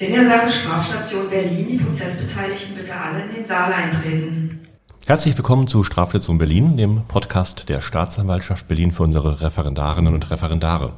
[0.00, 4.60] In der Sache Strafstation Berlin die Prozessbeteiligten bitte alle in den Saal eintreten.
[5.08, 10.92] Herzlich willkommen zu Strafstation Berlin, dem Podcast der Staatsanwaltschaft Berlin für unsere Referendarinnen und Referendare.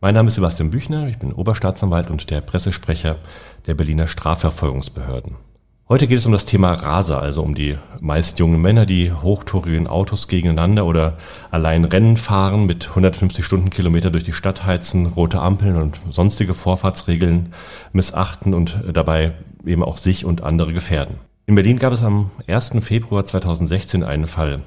[0.00, 3.16] Mein Name ist Sebastian Büchner, ich bin Oberstaatsanwalt und der Pressesprecher
[3.66, 5.34] der Berliner Strafverfolgungsbehörden.
[5.86, 9.86] Heute geht es um das Thema Raser, also um die meist jungen Männer, die hochtourigen
[9.86, 11.18] Autos gegeneinander oder
[11.50, 17.52] allein Rennen fahren, mit 150 Stundenkilometer durch die Stadt heizen, rote Ampeln und sonstige Vorfahrtsregeln
[17.92, 19.32] missachten und dabei
[19.66, 21.16] eben auch sich und andere gefährden.
[21.44, 22.76] In Berlin gab es am 1.
[22.80, 24.62] Februar 2016 einen Fall,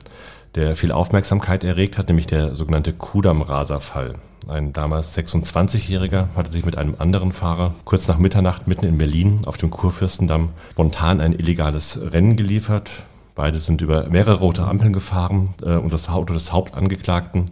[0.53, 4.13] der viel Aufmerksamkeit erregt hat, nämlich der sogenannte Kudam-Raser-Fall.
[4.47, 9.41] Ein damals 26-Jähriger hatte sich mit einem anderen Fahrer kurz nach Mitternacht mitten in Berlin
[9.45, 12.89] auf dem Kurfürstendamm spontan ein illegales Rennen geliefert.
[13.35, 17.45] Beide sind über mehrere rote Ampeln gefahren äh, und das Auto des Hauptangeklagten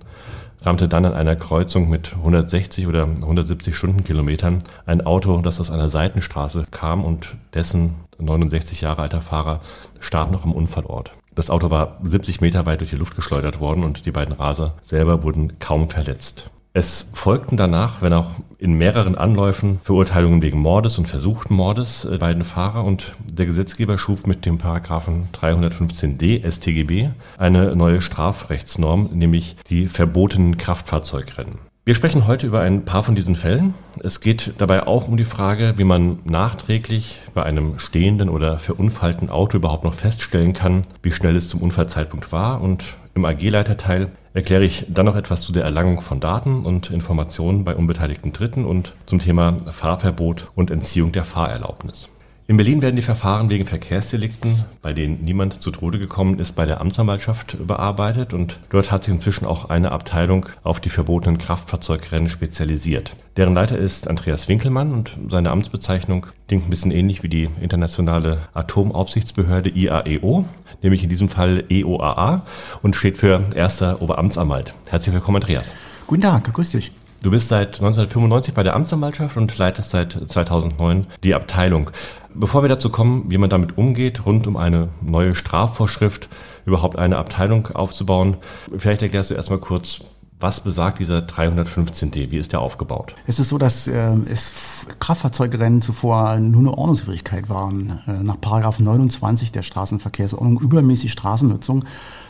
[0.66, 5.90] rammte dann an einer Kreuzung mit 160 oder 170 Stundenkilometern ein Auto, das aus einer
[5.90, 9.60] Seitenstraße kam und dessen 69 Jahre alter Fahrer
[10.00, 11.12] starb noch am Unfallort.
[11.36, 14.76] Das Auto war 70 Meter weit durch die Luft geschleudert worden und die beiden Raser
[14.82, 16.50] selber wurden kaum verletzt.
[16.78, 22.18] Es folgten danach, wenn auch in mehreren Anläufen, Verurteilungen wegen Mordes und versuchten Mordes äh,
[22.18, 29.56] beiden Fahrer und der Gesetzgeber schuf mit dem Paragraphen 315d StGB eine neue Strafrechtsnorm, nämlich
[29.70, 31.60] die verbotenen Kraftfahrzeugrennen.
[31.86, 33.74] Wir sprechen heute über ein paar von diesen Fällen.
[34.04, 39.30] Es geht dabei auch um die Frage, wie man nachträglich bei einem stehenden oder verunfallten
[39.30, 42.60] Auto überhaupt noch feststellen kann, wie schnell es zum Unfallzeitpunkt war.
[42.60, 47.64] Und im AG-Leiterteil erkläre ich dann noch etwas zu der Erlangung von Daten und Informationen
[47.64, 52.10] bei unbeteiligten Dritten und zum Thema Fahrverbot und Entziehung der Fahrerlaubnis.
[52.48, 56.68] In Berlin werden die Verfahren wegen Verkehrsdelikten, bei denen niemand zu Tode gekommen ist, bei
[56.68, 62.30] der Amtsanwaltschaft überarbeitet und dort hat sich inzwischen auch eine Abteilung auf die verbotenen Kraftfahrzeugrennen
[62.30, 63.16] spezialisiert.
[63.36, 68.42] Deren Leiter ist Andreas Winkelmann und seine Amtsbezeichnung klingt ein bisschen ähnlich wie die internationale
[68.54, 70.46] Atomaufsichtsbehörde IAEO,
[70.84, 72.46] nämlich in diesem Fall EOAA
[72.84, 74.76] und steht für Erster Oberamtsanwalt.
[74.88, 75.74] Herzlich willkommen, Andreas.
[76.06, 76.92] Guten Tag, grüß dich.
[77.22, 81.90] Du bist seit 1995 bei der Amtsanwaltschaft und leitest seit 2009 die Abteilung.
[82.34, 86.30] Bevor wir dazu kommen, wie man damit umgeht, rund um eine neue Strafvorschrift
[86.66, 88.38] überhaupt eine Abteilung aufzubauen,
[88.78, 90.02] vielleicht erklärst du erstmal kurz,
[90.40, 92.30] was besagt dieser 315D?
[92.30, 93.16] Wie ist der aufgebaut?
[93.26, 98.02] Es ist so, dass äh, es Kraftfahrzeugrennen zuvor nur eine Ordnungswidrigkeit waren.
[98.06, 101.86] Äh, nach Paragraph 29 der Straßenverkehrsordnung übermäßig Straßennutzung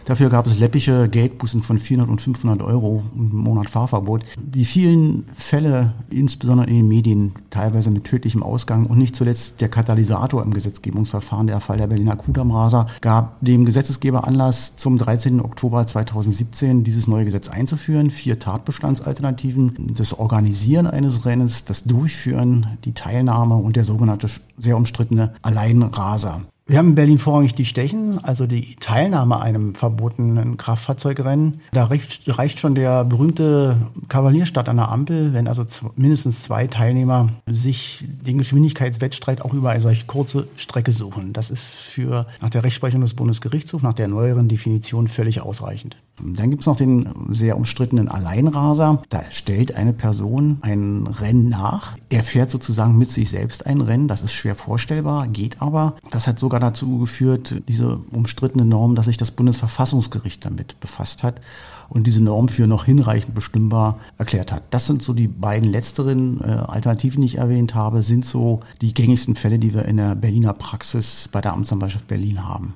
[0.06, 4.24] Dafür gab es läppische Geldbußen von 400 und 500 Euro im Monat Fahrverbot.
[4.38, 9.70] Die vielen Fälle, insbesondere in den Medien, teilweise mit tödlichem Ausgang und nicht zuletzt der
[9.70, 15.42] Katalysator im Gesetzgebungsverfahren, der Fall der Berliner Kudamraser, gab dem Gesetzesgeber Anlass, zum 13.
[15.42, 18.12] Oktober 2017 dieses neue Gesetz einzuführen.
[18.12, 24.28] Vier Tatbestandsalternativen, das Organisieren eines Rennens, das Durchführen, die Teilnahme und der sogenannte
[24.60, 26.44] sehr umstrittene Alleinraser.
[26.68, 31.62] Wir haben in Berlin vorrangig die Stechen, also die Teilnahme einem verbotenen Kraftfahrzeugrennen.
[31.74, 33.78] Da reicht, reicht schon der berühmte
[34.08, 35.64] Kavalierstart an der Ampel, wenn also
[35.96, 41.34] mindestens zwei Teilnehmer sich den Geschwindigkeitswettstreit auch über eine solche kurze Strecke suchen.
[41.34, 45.97] Das ist für nach der Rechtsprechung des Bundesgerichtshofs, nach der neueren Definition völlig ausreichend.
[46.18, 49.03] Dann gibt es noch den sehr umstrittenen Alleinraser.
[49.09, 51.97] Da stellt eine Person ein Rennen nach.
[52.09, 54.08] Er fährt sozusagen mit sich selbst ein Rennen.
[54.08, 55.96] Das ist schwer vorstellbar, geht aber.
[56.12, 61.42] Das hat sogar dazu geführt, diese umstrittene Norm, dass sich das Bundesverfassungsgericht damit befasst hat
[61.90, 64.64] und diese Norm für noch hinreichend bestimmbar erklärt hat.
[64.72, 68.94] Das sind so die beiden letzteren äh, Alternativen, die ich erwähnt habe, sind so die
[68.94, 72.74] gängigsten Fälle, die wir in der Berliner Praxis bei der Amtsanwaltschaft Berlin haben.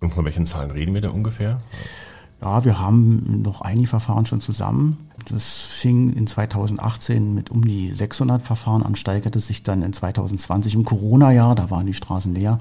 [0.00, 1.60] Und von welchen Zahlen reden wir da ungefähr?
[2.40, 5.08] Ja, wir haben noch einige Verfahren schon zusammen.
[5.30, 10.74] Das fing in 2018 mit um die 600 Verfahren an, steigerte sich dann in 2020
[10.74, 12.58] im Corona-Jahr, da waren die Straßen leer,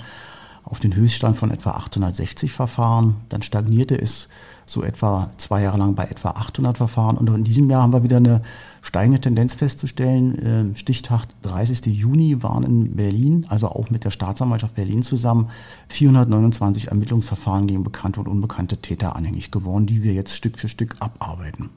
[0.63, 3.17] auf den Höchststand von etwa 860 Verfahren.
[3.29, 4.29] Dann stagnierte es
[4.65, 7.17] so etwa zwei Jahre lang bei etwa 800 Verfahren.
[7.17, 8.41] Und in diesem Jahr haben wir wieder eine
[8.81, 10.39] steigende Tendenz festzustellen.
[10.41, 11.85] Ähm, Stichtag 30.
[11.87, 15.49] Juni waren in Berlin, also auch mit der Staatsanwaltschaft Berlin zusammen,
[15.89, 20.95] 429 Ermittlungsverfahren gegen bekannte und unbekannte Täter anhängig geworden, die wir jetzt Stück für Stück
[20.99, 21.69] abarbeiten.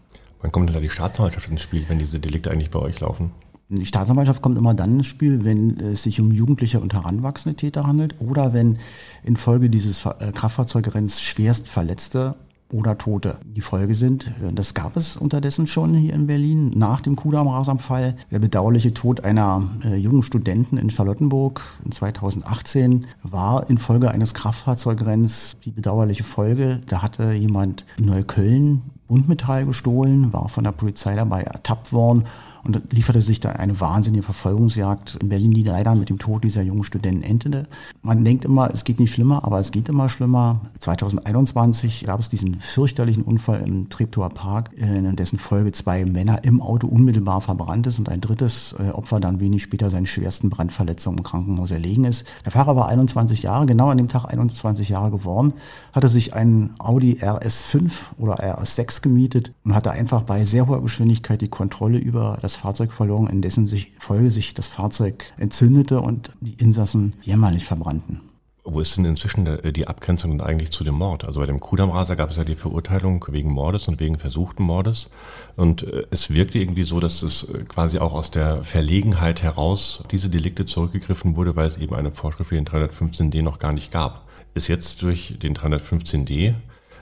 [0.42, 3.32] Wann kommt denn da die Staatsanwaltschaft ins Spiel, wenn diese Delikte eigentlich bei euch laufen?
[3.68, 7.84] Die Staatsanwaltschaft kommt immer dann ins Spiel, wenn es sich um jugendliche und heranwachsende Täter
[7.84, 8.78] handelt oder wenn
[9.24, 12.36] infolge dieses äh, Kraftfahrzeugrenns schwerst Verletzte
[12.72, 14.28] oder Tote die Folge sind.
[14.40, 18.14] Äh, das gab es unterdessen schon hier in Berlin nach dem Kudamm-Rasanfall.
[18.30, 25.56] Der bedauerliche Tod einer äh, jungen Studentin in Charlottenburg in 2018 war infolge eines Kraftfahrzeugrenns
[25.64, 26.82] die bedauerliche Folge.
[26.86, 32.24] Da hatte jemand in Neukölln Buntmetall gestohlen, war von der Polizei dabei ertappt worden
[32.66, 36.62] und lieferte sich da eine wahnsinnige Verfolgungsjagd in Berlin, die leider mit dem Tod dieser
[36.62, 37.66] jungen Studenten endete.
[38.02, 40.60] Man denkt immer, es geht nicht schlimmer, aber es geht immer schlimmer.
[40.80, 46.60] 2021 gab es diesen fürchterlichen Unfall im Treptower Park, in dessen Folge zwei Männer im
[46.60, 51.18] Auto unmittelbar verbrannt ist und ein drittes äh, Opfer dann wenig später seinen schwersten Brandverletzungen
[51.18, 52.26] im Krankenhaus erlegen ist.
[52.44, 55.52] Der Fahrer war 21 Jahre, genau an dem Tag 21 Jahre geworden,
[55.92, 61.40] hatte sich einen Audi RS5 oder RS6 gemietet und hatte einfach bei sehr hoher Geschwindigkeit
[61.40, 66.30] die Kontrolle über das Fahrzeug verloren, in dessen sich, Folge sich das Fahrzeug entzündete und
[66.40, 68.20] die Insassen jämmerlich verbrannten.
[68.68, 71.24] Wo ist denn inzwischen die Abgrenzung eigentlich zu dem Mord?
[71.24, 75.08] Also bei dem Kudamraser gab es ja die Verurteilung wegen Mordes und wegen versuchten Mordes.
[75.54, 80.02] Und äh, es wirkte irgendwie so, dass es äh, quasi auch aus der Verlegenheit heraus
[80.10, 83.92] diese Delikte zurückgegriffen wurde, weil es eben eine Vorschrift für den 315d noch gar nicht
[83.92, 84.26] gab.
[84.54, 86.54] Ist jetzt durch den 315d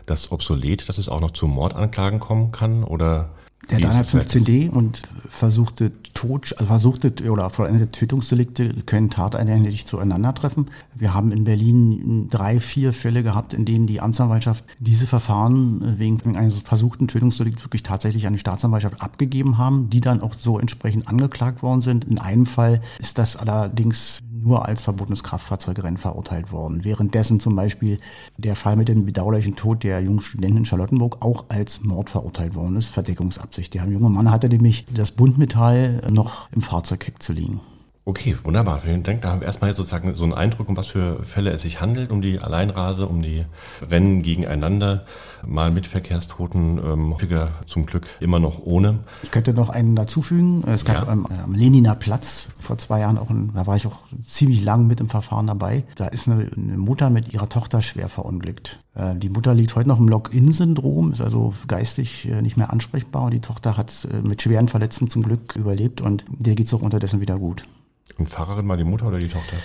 [0.05, 2.85] das obsolet, dass es auch noch zu Mordanklagen kommen kann?
[2.85, 3.31] Oder
[3.71, 10.67] der 315d und versuchte Tod, also versuchte oder vollendete Tötungsdelikte können tateinheitlich zueinander treffen.
[10.95, 16.37] Wir haben in Berlin drei, vier Fälle gehabt, in denen die Amtsanwaltschaft diese Verfahren wegen
[16.37, 21.09] eines versuchten Tötungsdelikts wirklich tatsächlich an die Staatsanwaltschaft abgegeben haben, die dann auch so entsprechend
[21.09, 22.05] angeklagt worden sind.
[22.05, 26.85] In einem Fall ist das allerdings nur als verbotenes Kraftfahrzeugrennen verurteilt worden.
[26.85, 27.99] Währenddessen zum Beispiel
[28.37, 32.55] der Fall mit dem bedauerlichen Tod der jungen Studentin in Charlottenburg auch als Mord verurteilt
[32.55, 33.75] worden ist, Verdeckungsabsicht.
[33.75, 37.61] Der junge Mann hatte nämlich das Buntmetall noch im Fahrzeugheck zu liegen.
[38.07, 38.81] Okay, wunderbar.
[38.81, 39.23] Vielen Dank.
[39.23, 42.11] Da haben wir erstmal sozusagen so einen Eindruck, um was für Fälle es sich handelt,
[42.11, 43.47] um die Alleinrase, um die
[43.81, 45.07] Rennen gegeneinander,
[45.47, 48.99] mal mit Verkehrstoten, ähm, häufiger zum Glück immer noch ohne.
[49.23, 50.63] Ich könnte noch einen dazufügen.
[50.67, 51.13] Es gab ja.
[51.13, 54.87] am, am Leniner Platz vor zwei Jahren auch, ein, da war ich auch ziemlich lang
[54.87, 55.85] mit im Verfahren dabei.
[55.97, 58.81] Da ist eine, eine Mutter mit ihrer Tochter schwer verunglückt.
[58.95, 63.23] Äh, die Mutter liegt heute noch im Lock-in-Syndrom, ist also geistig äh, nicht mehr ansprechbar
[63.23, 66.75] und die Tochter hat äh, mit schweren Verletzungen zum Glück überlebt und der geht es
[66.75, 67.65] auch unterdessen wieder gut.
[68.19, 69.57] Und Fahrerin war die Mutter oder die Tochter?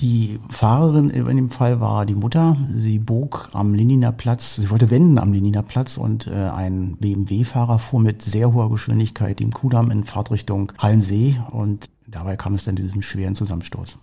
[0.00, 2.56] Die Fahrerin in dem Fall war die Mutter.
[2.74, 7.78] Sie bog am Leniner Platz, sie wollte wenden am Leniner Platz und äh, ein BMW-Fahrer
[7.78, 12.76] fuhr mit sehr hoher Geschwindigkeit dem Kudamm in Fahrtrichtung Hallensee und dabei kam es dann
[12.76, 13.98] zu diesem schweren Zusammenstoß.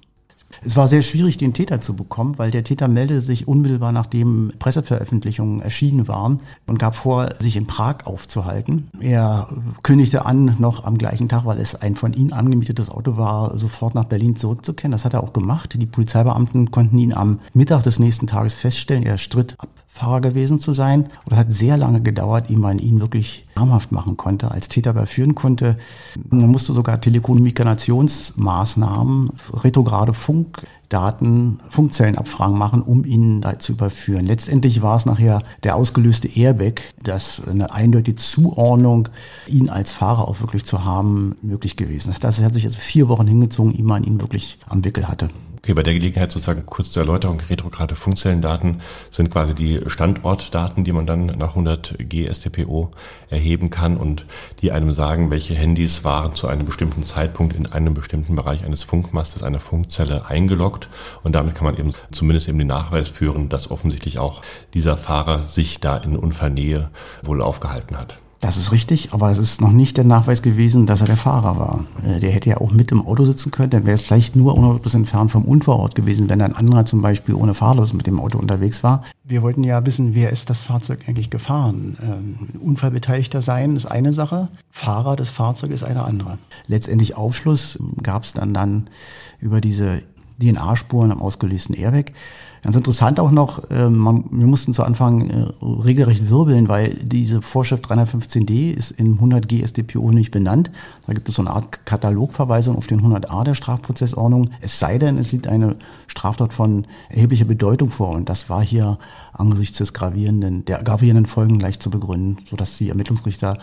[0.66, 4.54] Es war sehr schwierig, den Täter zu bekommen, weil der Täter meldete sich unmittelbar nachdem
[4.60, 8.90] Presseveröffentlichungen erschienen waren und gab vor, sich in Prag aufzuhalten.
[9.00, 9.48] Er
[9.84, 13.96] kündigte an, noch am gleichen Tag, weil es ein von ihm angemietetes Auto war, sofort
[13.96, 14.92] nach Berlin zurückzukehren.
[14.92, 15.76] Das hat er auch gemacht.
[15.80, 19.04] Die Polizeibeamten konnten ihn am Mittag des nächsten Tages feststellen.
[19.04, 21.04] Er stritt ab Fahrer gewesen zu sein.
[21.24, 24.90] Und es hat sehr lange gedauert, ehe man ihn wirklich namhaft machen konnte, als Täter
[24.90, 25.78] überführen konnte.
[26.30, 34.26] Man musste sogar Telekommunikationsmaßnahmen, retrograde Funkdaten, Funkzellenabfragen machen, um ihn da zu überführen.
[34.26, 39.10] Letztendlich war es nachher der ausgelöste Airbag, dass eine eindeutige Zuordnung,
[39.46, 42.24] ihn als Fahrer auch wirklich zu haben, möglich gewesen ist.
[42.24, 45.30] Das hat sich also vier Wochen hingezogen, ehe man ihn wirklich am Wickel hatte.
[45.66, 47.40] Okay, bei der Gelegenheit sozusagen kurz zur Erläuterung.
[47.40, 48.82] Retrograde Funkzellendaten
[49.12, 52.92] sind quasi die Standortdaten, die man dann nach 100 G STPO
[53.30, 54.26] erheben kann und
[54.62, 58.84] die einem sagen, welche Handys waren zu einem bestimmten Zeitpunkt in einem bestimmten Bereich eines
[58.84, 60.90] Funkmastes, einer Funkzelle eingeloggt.
[61.24, 64.42] Und damit kann man eben zumindest eben den Nachweis führen, dass offensichtlich auch
[64.74, 66.90] dieser Fahrer sich da in Unfallnähe
[67.22, 68.18] wohl aufgehalten hat.
[68.44, 71.58] Das ist richtig, aber es ist noch nicht der Nachweis gewesen, dass er der Fahrer
[71.58, 71.86] war.
[72.06, 74.58] Äh, der hätte ja auch mit im Auto sitzen können, dann wäre es vielleicht nur
[74.60, 78.38] 100% entfernt vom Unfallort gewesen, wenn ein anderer zum Beispiel ohne Fahrlos mit dem Auto
[78.38, 79.04] unterwegs war.
[79.24, 81.98] Wir wollten ja wissen, wer ist das Fahrzeug eigentlich gefahren?
[82.04, 86.38] Ähm, Unfallbeteiligter sein ist eine Sache, Fahrer des Fahrzeugs ist eine andere.
[86.68, 88.90] Letztendlich Aufschluss gab es dann, dann
[89.40, 90.02] über diese
[90.42, 92.12] DNA-Spuren am ausgelösten Airbag.
[92.64, 97.42] Ganz interessant auch noch, äh, man, wir mussten zu Anfang äh, regelrecht wirbeln, weil diese
[97.42, 100.72] Vorschrift 315d ist in 100g StPO nicht benannt.
[101.06, 104.52] Da gibt es so eine Art Katalogverweisung auf den 100a der Strafprozessordnung.
[104.62, 105.76] Es sei denn, es liegt eine
[106.08, 108.12] Straftat von erheblicher Bedeutung vor.
[108.12, 108.98] Und das war hier
[109.34, 113.58] angesichts des gravierenden, der gravierenden Folgen leicht zu begründen, sodass die Ermittlungsrichter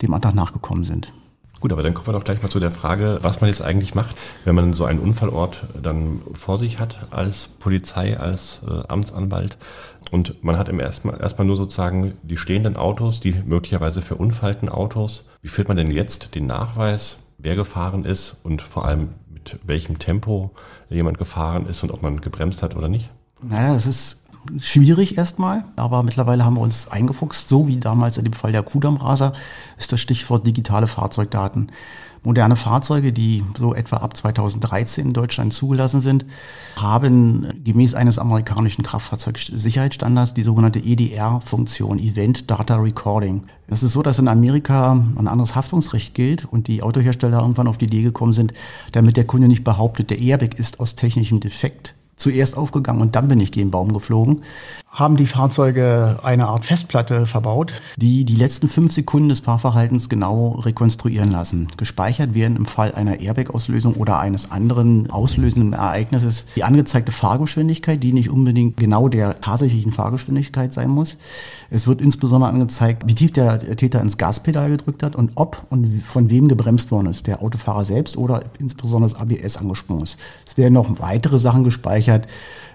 [0.00, 1.12] dem Antrag nachgekommen sind.
[1.60, 3.94] Gut, aber dann kommen wir doch gleich mal zu der Frage, was man jetzt eigentlich
[3.94, 9.58] macht, wenn man so einen Unfallort dann vor sich hat als Polizei, als äh, Amtsanwalt
[10.10, 15.26] und man hat im erstmal erstmal nur sozusagen die stehenden Autos, die möglicherweise verunfallten Autos.
[15.42, 19.98] Wie führt man denn jetzt den Nachweis, wer gefahren ist und vor allem mit welchem
[19.98, 20.52] Tempo
[20.88, 23.10] jemand gefahren ist und ob man gebremst hat oder nicht?
[23.42, 24.27] Naja, es ist
[24.60, 28.62] schwierig erstmal, aber mittlerweile haben wir uns eingefuchst, so wie damals in dem Fall der
[28.62, 29.32] Kudamm-Raser,
[29.78, 31.70] ist das Stichwort digitale Fahrzeugdaten.
[32.24, 36.26] Moderne Fahrzeuge, die so etwa ab 2013 in Deutschland zugelassen sind,
[36.76, 43.44] haben gemäß eines amerikanischen Kraftfahrzeugsicherheitsstandards die sogenannte EDR-Funktion, Event Data Recording.
[43.68, 47.78] Es ist so, dass in Amerika ein anderes Haftungsrecht gilt und die Autohersteller irgendwann auf
[47.78, 48.52] die Idee gekommen sind,
[48.92, 53.28] damit der Kunde nicht behauptet, der Airbag ist aus technischem Defekt zuerst aufgegangen und dann
[53.28, 54.42] bin ich gegen Baum geflogen,
[54.90, 60.52] haben die Fahrzeuge eine Art Festplatte verbaut, die die letzten fünf Sekunden des Fahrverhaltens genau
[60.52, 61.68] rekonstruieren lassen.
[61.76, 68.12] Gespeichert werden im Fall einer Airbag-Auslösung oder eines anderen auslösenden Ereignisses die angezeigte Fahrgeschwindigkeit, die
[68.12, 71.16] nicht unbedingt genau der tatsächlichen Fahrgeschwindigkeit sein muss.
[71.70, 76.02] Es wird insbesondere angezeigt, wie tief der Täter ins Gaspedal gedrückt hat und ob und
[76.02, 80.18] von wem gebremst worden ist, der Autofahrer selbst oder insbesondere das ABS angesprungen ist.
[80.46, 82.26] Es werden noch weitere Sachen gespeichert,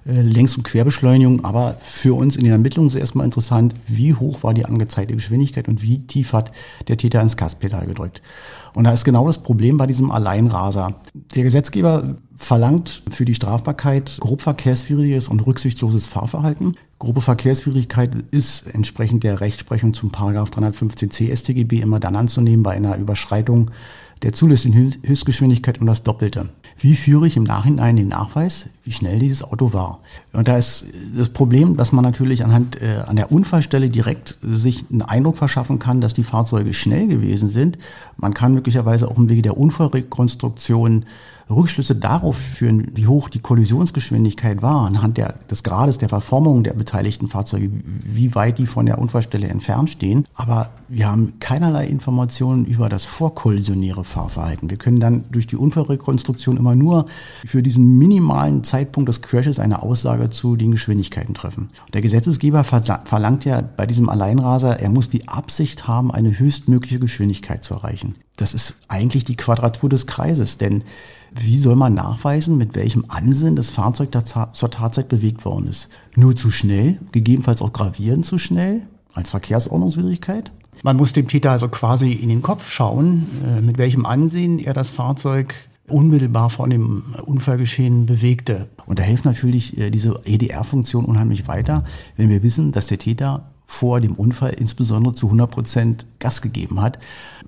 [0.06, 1.76] äh, Längs- und Querbeschleunigung, aber
[2.12, 6.00] uns in den Ermittlungen ist erstmal interessant, wie hoch war die angezeigte Geschwindigkeit und wie
[6.06, 6.52] tief hat
[6.88, 8.22] der Täter ins Gaspedal gedrückt.
[8.74, 10.96] Und da ist genau das Problem bei diesem Alleinraser.
[11.36, 16.76] Der Gesetzgeber verlangt für die Strafbarkeit grob verkehrswidriges und rücksichtsloses Fahrverhalten.
[17.00, 22.98] Grobe Verkehrswidrigkeit ist entsprechend der Rechtsprechung zum Paragraph 315c StGB immer dann anzunehmen bei einer
[22.98, 23.72] Überschreitung
[24.24, 26.50] der zulässigen Höchstgeschwindigkeit um das Doppelte.
[26.78, 30.00] Wie führe ich im Nachhinein den Nachweis, wie schnell dieses Auto war?
[30.32, 34.86] Und da ist das Problem, dass man natürlich anhand äh, an der Unfallstelle direkt sich
[34.92, 37.78] einen Eindruck verschaffen kann, dass die Fahrzeuge schnell gewesen sind.
[38.18, 41.06] Man kann möglicherweise auch im Wege der Unfallrekonstruktion
[41.50, 46.74] Rückschlüsse darauf führen, wie hoch die Kollisionsgeschwindigkeit war, anhand der, des Grades der Verformung der
[46.74, 50.26] beteiligten Fahrzeuge, wie weit die von der Unfallstelle entfernt stehen.
[50.36, 54.70] Aber wir haben keinerlei Informationen über das vorkollisionäre Fahrverhalten.
[54.70, 57.08] Wir können dann durch die Unfallrekonstruktion immer nur
[57.46, 61.70] für diesen minimalen Zeitpunkt des Crashes eine Aussage zu den Geschwindigkeiten treffen.
[61.94, 67.64] Der Gesetzesgeber verlangt ja bei diesem Alleinraser, er muss die Absicht haben, eine höchstmögliche Geschwindigkeit
[67.64, 68.16] zu erreichen.
[68.36, 70.84] Das ist eigentlich die Quadratur des Kreises, denn
[71.32, 74.10] wie soll man nachweisen, mit welchem Ansinnen das Fahrzeug
[74.54, 75.90] zur Tatzeit bewegt worden ist?
[76.16, 78.82] Nur zu schnell, gegebenenfalls auch gravierend zu schnell,
[79.14, 80.52] als Verkehrsordnungswidrigkeit?
[80.82, 84.74] Man muss dem Täter also quasi in den Kopf schauen, äh, mit welchem Ansehen er
[84.74, 85.54] das Fahrzeug
[85.88, 88.70] unmittelbar vor dem Unfallgeschehen bewegte.
[88.86, 91.84] Und da hilft natürlich äh, diese EDR-Funktion unheimlich weiter,
[92.18, 96.80] wenn wir wissen, dass der Täter vor dem Unfall insbesondere zu 100 Prozent Gas gegeben
[96.80, 97.00] hat.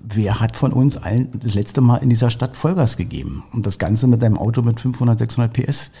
[0.02, 3.44] Wer hat von uns allen das letzte Mal in dieser Stadt Vollgas gegeben?
[3.52, 5.92] Und das Ganze mit einem Auto mit 500, 600 PS.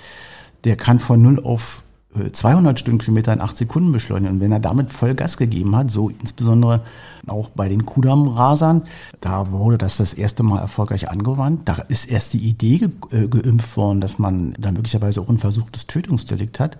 [0.64, 1.84] Der kann von 0 auf
[2.32, 4.36] 200 Stundenkilometer in 8 Sekunden beschleunigen.
[4.36, 6.82] Und wenn er damit voll Gas gegeben hat, so insbesondere
[7.26, 8.82] auch bei den Kudamm-Rasern,
[9.20, 11.68] da wurde das das erste Mal erfolgreich angewandt.
[11.68, 15.38] Da ist erst die Idee ge äh, geimpft worden, dass man da möglicherweise auch ein
[15.38, 16.78] versuchtes Tötungsdelikt hat.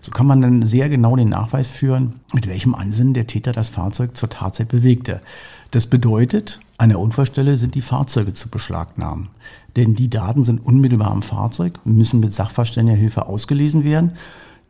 [0.00, 3.68] So kann man dann sehr genau den Nachweis führen, mit welchem Ansinnen der Täter das
[3.68, 5.20] Fahrzeug zur Tatzeit bewegte.
[5.70, 9.28] Das bedeutet, an der Unfallstelle sind die Fahrzeuge zu beschlagnahmen.
[9.76, 14.12] Denn die Daten sind unmittelbar am Fahrzeug, müssen mit sachverständiger Hilfe ausgelesen werden.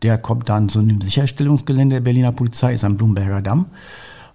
[0.02, 3.66] Der kommt dann zu einem Sicherstellungsgelände der Berliner Polizei, ist am Blumberger Damm,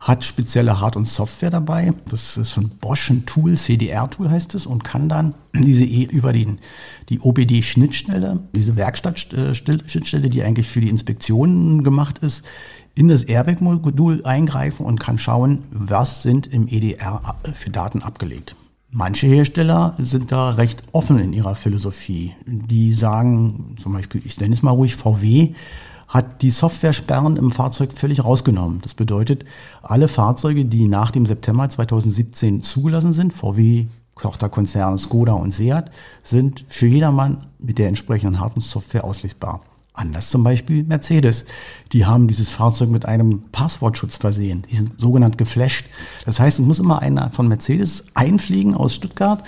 [0.03, 1.93] hat spezielle Hard- und Software dabei.
[2.09, 6.33] Das ist ein Bosch ein Tool, CDR-Tool heißt es, und kann dann diese e über
[6.33, 6.59] den,
[7.07, 12.43] die OBD-Schnittstelle, diese Werkstatt-Schnittstelle, die eigentlich für die Inspektionen gemacht ist,
[12.95, 18.57] in das Airbag-Modul eingreifen und kann schauen, was sind im EDR für Daten abgelegt.
[18.91, 22.35] Manche Hersteller sind da recht offen in ihrer Philosophie.
[22.45, 25.53] Die sagen, zum Beispiel, ich nenne es mal ruhig, VW
[26.13, 28.81] hat die Software-Sperren im Fahrzeug völlig rausgenommen.
[28.83, 29.45] Das bedeutet,
[29.81, 35.89] alle Fahrzeuge, die nach dem September 2017 zugelassen sind, VW, Tochterkonzerne Skoda und Seat,
[36.21, 39.61] sind für jedermann mit der entsprechenden Hardware-Software auslesbar.
[39.93, 41.45] Anders zum Beispiel Mercedes.
[41.93, 44.63] Die haben dieses Fahrzeug mit einem Passwortschutz versehen.
[44.69, 45.87] Die sind sogenannt geflasht.
[46.25, 49.43] Das heißt, es muss immer einer von Mercedes einfliegen aus Stuttgart.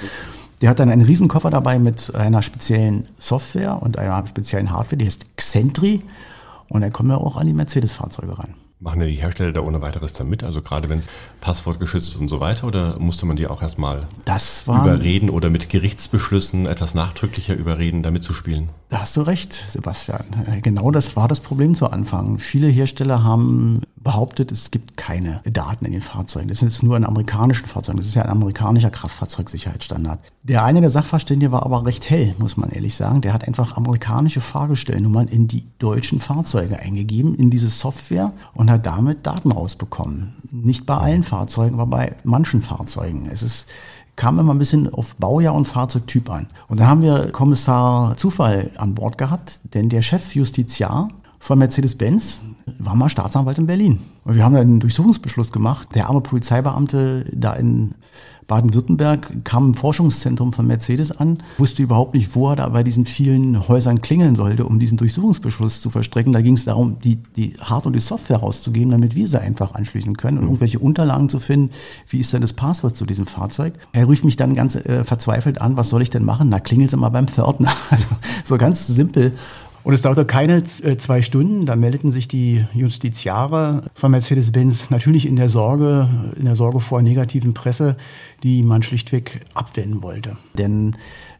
[0.61, 5.05] Der hat dann einen Riesenkoffer dabei mit einer speziellen Software und einer speziellen Hardware, die
[5.05, 6.01] heißt Xentri.
[6.69, 8.55] Und dann kommen wir auch an die Mercedes-Fahrzeuge ran.
[8.79, 10.43] Machen ja die Hersteller da ohne weiteres dann mit?
[10.43, 11.07] Also gerade wenn es
[11.39, 12.67] passwortgeschützt ist und so weiter?
[12.67, 14.05] Oder musste man die auch erstmal
[14.67, 18.69] überreden oder mit Gerichtsbeschlüssen etwas nachdrücklicher überreden, damit zu spielen?
[18.89, 20.25] Da hast du recht, Sebastian.
[20.61, 22.37] Genau das war das Problem zu Anfang.
[22.37, 26.47] Viele Hersteller haben behauptet, es gibt keine Daten in den Fahrzeugen.
[26.47, 27.97] Das ist nur in amerikanischen Fahrzeugen.
[27.97, 30.19] Das ist ja ein amerikanischer Kraftfahrzeugsicherheitsstandard.
[30.43, 33.21] Der eine der Sachverständige war aber recht hell, muss man ehrlich sagen.
[33.21, 38.85] Der hat einfach amerikanische Fahrgestellnummern in die deutschen Fahrzeuge eingegeben, in diese Software und hat
[38.85, 40.35] damit Daten rausbekommen.
[40.51, 43.27] Nicht bei allen Fahrzeugen, aber bei manchen Fahrzeugen.
[43.29, 43.67] Es ist
[44.15, 46.47] kam immer ein bisschen auf Baujahr und Fahrzeugtyp an.
[46.69, 52.41] Und dann haben wir Kommissar Zufall an Bord gehabt, denn der Chefjustiziar von Mercedes-Benz
[52.79, 53.99] war mal Staatsanwalt in Berlin.
[54.23, 55.89] Und wir haben einen Durchsuchungsbeschluss gemacht.
[55.93, 57.93] Der arme Polizeibeamte da in
[58.47, 63.05] Baden-Württemberg kam im Forschungszentrum von Mercedes an, wusste überhaupt nicht, wo er da bei diesen
[63.05, 66.31] vielen Häusern klingeln sollte, um diesen Durchsuchungsbeschluss zu verstrecken.
[66.31, 69.73] Da ging es darum, die, die Hard- und die Software rauszugeben, damit wir sie einfach
[69.73, 71.71] anschließen können und irgendwelche Unterlagen zu finden.
[72.07, 73.73] Wie ist denn das Passwort zu diesem Fahrzeug?
[73.93, 76.49] Er rief mich dann ganz äh, verzweifelt an, was soll ich denn machen?
[76.49, 77.71] Na, klingelt sie mal beim Pförtner.
[77.95, 78.07] Also
[78.43, 79.31] so ganz simpel.
[79.85, 85.27] Und es dauerte keine äh, zwei Stunden, da meldeten sich die Justiziare von Mercedes-Benz natürlich
[85.27, 87.95] in der Sorge, in der Sorge vor negativen Presse,
[88.41, 90.37] die man schlichtweg abwenden wollte.
[90.57, 90.95] Denn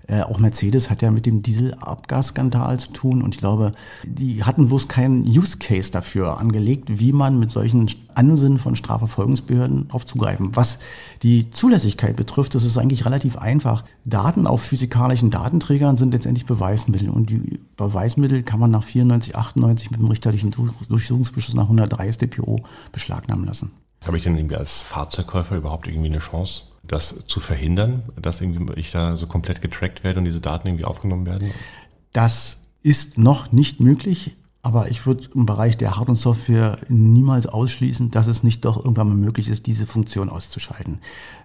[0.07, 3.71] äh, auch Mercedes hat ja mit dem Dieselabgasskandal zu tun und ich glaube,
[4.03, 9.89] die hatten bloß keinen Use Case dafür angelegt, wie man mit solchen Ansinnen von Strafverfolgungsbehörden
[9.91, 10.55] aufzugreifen.
[10.55, 10.79] Was
[11.23, 13.83] die Zulässigkeit betrifft, das ist eigentlich relativ einfach.
[14.05, 19.91] Daten auf physikalischen Datenträgern sind letztendlich Beweismittel und die Beweismittel kann man nach 94, 98
[19.91, 20.53] mit dem richterlichen
[20.87, 22.59] Durchsuchungsbeschluss nach 103 StPO
[22.91, 23.71] beschlagnahmen lassen.
[24.05, 26.63] Habe ich denn irgendwie als Fahrzeugkäufer überhaupt irgendwie eine Chance?
[26.87, 30.85] Das zu verhindern, dass irgendwie ich da so komplett getrackt werde und diese Daten irgendwie
[30.85, 31.51] aufgenommen werden?
[32.13, 34.35] Das ist noch nicht möglich.
[34.65, 38.77] Aber ich würde im Bereich der Hard- und Software niemals ausschließen, dass es nicht doch
[38.77, 41.01] irgendwann mal möglich ist, diese Funktion auszuschalten.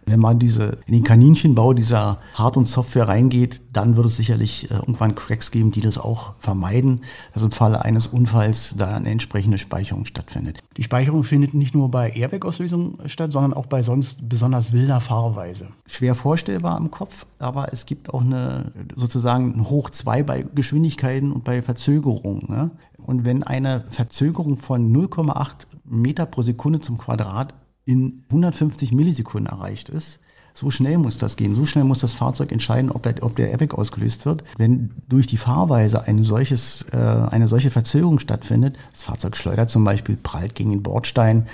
[0.07, 4.71] Wenn man diese, in den Kaninchenbau dieser Hard- und Software reingeht, dann wird es sicherlich
[4.71, 7.03] äh, irgendwann Cracks geben, die das auch vermeiden,
[7.35, 10.61] dass im Falle eines Unfalls da eine entsprechende Speicherung stattfindet.
[10.79, 15.69] Die Speicherung findet nicht nur bei Airbag-Auslösung statt, sondern auch bei sonst besonders wilder Fahrweise.
[15.87, 21.45] Schwer vorstellbar im Kopf, aber es gibt auch eine sozusagen hoch zwei bei Geschwindigkeiten und
[21.45, 22.47] bei Verzögerungen.
[22.49, 22.71] Ne?
[23.11, 29.89] Und wenn eine Verzögerung von 0,8 Meter pro Sekunde zum Quadrat in 150 Millisekunden erreicht
[29.89, 30.21] ist,
[30.55, 31.57] so schnell muss das gehen.
[31.57, 34.45] So schnell muss das Fahrzeug entscheiden, ob der, ob der Airbag ausgelöst wird.
[34.59, 39.83] Wenn durch die Fahrweise eine, solches, äh, eine solche Verzögerung stattfindet, das Fahrzeug schleudert zum
[39.83, 41.49] Beispiel, prallt gegen den Bordstein,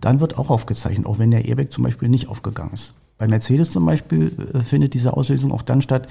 [0.00, 2.94] dann wird auch aufgezeichnet, auch wenn der Airbag zum Beispiel nicht aufgegangen ist.
[3.18, 6.06] Bei Mercedes zum Beispiel äh, findet diese Auslösung auch dann statt,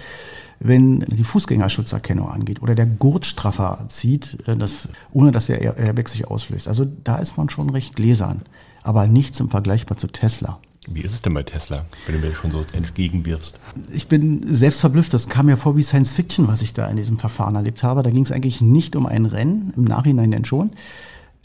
[0.59, 6.27] wenn die Fußgängerschutzerkennung angeht oder der Gurtstraffer zieht, äh, das, ohne dass der Airbag sich
[6.27, 6.67] auslöst.
[6.67, 8.41] Also da ist man schon recht gläsern,
[8.83, 10.59] aber nichts im Vergleichbar zu Tesla.
[10.87, 13.59] Wie ist es denn bei Tesla, wenn du mir schon so entgegenwirfst?
[13.91, 15.13] Ich bin selbst verblüfft.
[15.13, 18.01] Das kam mir vor wie Science Fiction, was ich da in diesem Verfahren erlebt habe.
[18.01, 20.71] Da ging es eigentlich nicht um ein Rennen, im Nachhinein denn schon.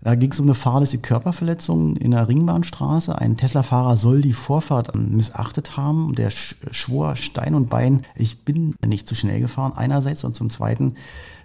[0.04, 3.18] Da ging es um eine fahrlässige Körperverletzung in der Ringbahnstraße.
[3.18, 6.14] Ein Tesla-Fahrer soll die Vorfahrt missachtet haben.
[6.14, 10.96] Der schwor Stein und Bein, ich bin nicht zu schnell gefahren einerseits und zum Zweiten,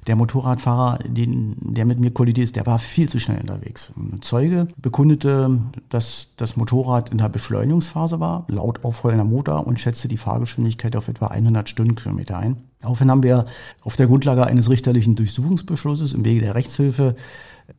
[0.07, 3.93] der Motorradfahrer, den, der mit mir kollidiert ist, der war viel zu schnell unterwegs.
[3.95, 10.07] Ein Zeuge bekundete, dass das Motorrad in der Beschleunigungsphase war, laut aufrollender Motor und schätzte
[10.07, 12.57] die Fahrgeschwindigkeit auf etwa 100 Stundenkilometer ein.
[12.81, 13.45] Daraufhin haben wir
[13.81, 17.15] auf der Grundlage eines richterlichen Durchsuchungsbeschlusses im Wege der Rechtshilfe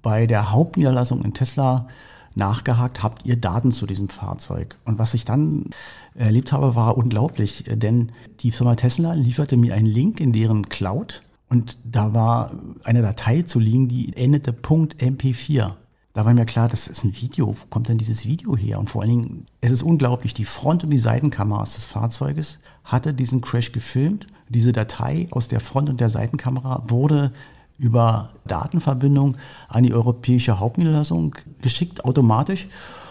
[0.03, 1.87] bei der Hauptniederlassung in Tesla
[2.35, 4.79] nachgehakt, habt ihr Daten zu diesem Fahrzeug?
[4.85, 5.70] Und was ich dann
[6.14, 11.22] erlebt habe, war unglaublich, denn die Firma Tesla lieferte mir einen Link in deren Cloud
[11.50, 12.53] und da war
[12.85, 15.74] eine Datei zu liegen, die endete .mp4.
[16.12, 17.48] Da war mir klar, das ist ein Video.
[17.48, 18.79] Wo kommt denn dieses Video her?
[18.79, 23.14] Und vor allen Dingen, es ist unglaublich, die Front- und die Seitenkameras des Fahrzeuges hatte
[23.14, 24.29] diesen Crash gefilmt.
[24.48, 27.33] Diese Datei aus der Front- und der Seitenkamera wurde
[27.81, 29.37] über Datenverbindung
[29.69, 32.69] an die europäische Hauptniederlassung geschickt, automatisch,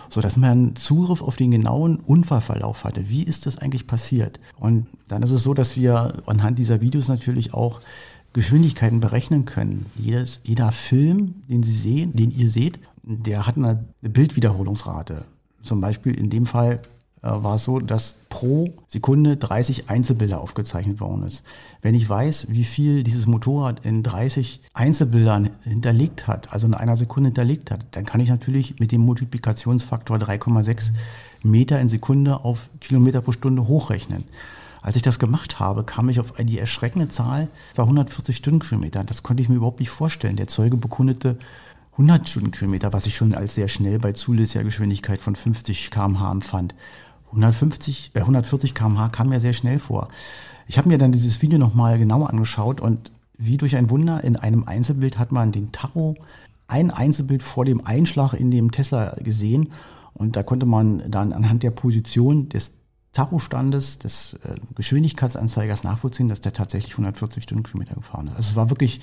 [0.10, 3.10] so dass man Zugriff auf den genauen Unfallverlauf hatte.
[3.10, 4.40] Wie ist das eigentlich passiert?
[4.60, 7.82] Und dann ist es so, dass wir anhand dieser Videos natürlich auch
[8.34, 9.88] Geschwindigkeiten berechnen können.
[9.98, 15.26] Jedes, jeder Film, den Sie sehen, den ihr seht, der hat eine Bildwiederholungsrate.
[15.64, 16.82] Zum Beispiel in dem Fall
[17.22, 21.44] war es so, dass pro Sekunde 30 Einzelbilder aufgezeichnet worden ist.
[21.82, 26.96] Wenn ich weiß, wie viel dieses Motorrad in 30 Einzelbildern hinterlegt hat, also in einer
[26.96, 30.92] Sekunde hinterlegt hat, dann kann ich natürlich mit dem Multiplikationsfaktor 3,6
[31.44, 34.24] Meter in Sekunde auf Kilometer pro Stunde hochrechnen.
[34.82, 39.04] Als ich das gemacht habe, kam ich auf die erschreckende Zahl, war 140 Stundenkilometer.
[39.04, 40.38] Das konnte ich mir überhaupt nicht vorstellen.
[40.38, 41.38] Der Zeuge bekundete
[41.94, 46.74] 100 Stundenkilometer, was ich schon als sehr schnell bei zulässiger Geschwindigkeit von 50 km/h empfand.
[47.32, 50.10] 150, äh, 140 km/h kam mir sehr schnell vor.
[50.68, 54.36] Ich habe mir dann dieses Video nochmal genauer angeschaut und wie durch ein Wunder in
[54.36, 56.16] einem Einzelbild hat man den Tacho,
[56.68, 59.70] ein Einzelbild vor dem Einschlag in dem Tesla gesehen
[60.14, 62.74] und da konnte man dann anhand der Position des
[63.12, 68.36] Tachostandes des äh, Geschwindigkeitsanzeigers nachvollziehen, dass der tatsächlich 140 Stundenkilometer gefahren ist.
[68.36, 69.00] Also es war wirklich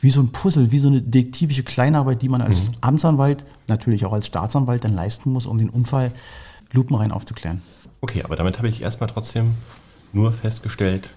[0.00, 2.74] wie so ein Puzzle, wie so eine detektivische Kleinarbeit, die man als mhm.
[2.80, 6.10] Amtsanwalt, natürlich auch als Staatsanwalt dann leisten muss, um den Unfall
[6.72, 7.62] lupenrein aufzuklären.
[8.00, 9.54] Okay, aber damit habe ich erstmal trotzdem
[10.12, 11.10] nur festgestellt,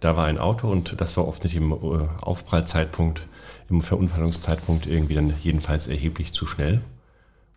[0.00, 3.26] da war ein Auto und das war oft nicht im äh, Aufprallzeitpunkt,
[3.70, 6.82] im Verunfallungszeitpunkt irgendwie dann jedenfalls erheblich zu schnell.